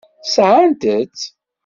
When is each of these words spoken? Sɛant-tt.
Sɛant-tt. 0.33 1.23